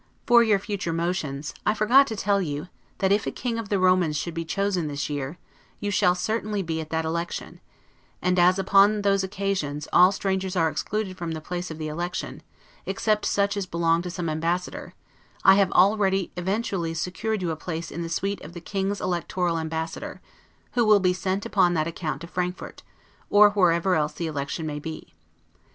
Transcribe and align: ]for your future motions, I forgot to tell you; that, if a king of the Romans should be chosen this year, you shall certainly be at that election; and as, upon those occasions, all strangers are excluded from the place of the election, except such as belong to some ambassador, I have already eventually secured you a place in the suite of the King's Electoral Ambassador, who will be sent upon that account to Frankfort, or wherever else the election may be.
]for 0.25 0.41
your 0.41 0.57
future 0.57 0.91
motions, 0.91 1.53
I 1.63 1.75
forgot 1.75 2.07
to 2.07 2.15
tell 2.15 2.41
you; 2.41 2.69
that, 2.97 3.11
if 3.11 3.27
a 3.27 3.31
king 3.31 3.59
of 3.59 3.69
the 3.69 3.77
Romans 3.77 4.17
should 4.17 4.33
be 4.33 4.43
chosen 4.43 4.87
this 4.87 5.11
year, 5.11 5.37
you 5.79 5.91
shall 5.91 6.15
certainly 6.15 6.63
be 6.63 6.81
at 6.81 6.89
that 6.89 7.05
election; 7.05 7.59
and 8.19 8.39
as, 8.39 8.57
upon 8.57 9.03
those 9.03 9.23
occasions, 9.23 9.87
all 9.93 10.11
strangers 10.11 10.55
are 10.55 10.69
excluded 10.71 11.19
from 11.19 11.33
the 11.33 11.39
place 11.39 11.69
of 11.69 11.77
the 11.77 11.87
election, 11.87 12.41
except 12.87 13.25
such 13.27 13.55
as 13.55 13.67
belong 13.67 14.01
to 14.01 14.09
some 14.09 14.27
ambassador, 14.27 14.95
I 15.43 15.53
have 15.57 15.71
already 15.71 16.31
eventually 16.35 16.95
secured 16.95 17.43
you 17.43 17.51
a 17.51 17.55
place 17.55 17.91
in 17.91 18.01
the 18.01 18.09
suite 18.09 18.41
of 18.41 18.53
the 18.53 18.59
King's 18.59 19.01
Electoral 19.01 19.59
Ambassador, 19.59 20.19
who 20.71 20.83
will 20.83 20.99
be 20.99 21.13
sent 21.13 21.45
upon 21.45 21.75
that 21.75 21.85
account 21.85 22.21
to 22.21 22.27
Frankfort, 22.27 22.81
or 23.29 23.51
wherever 23.51 23.93
else 23.93 24.13
the 24.13 24.25
election 24.25 24.65
may 24.65 24.79
be. 24.79 25.13